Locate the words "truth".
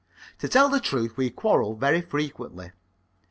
0.79-1.15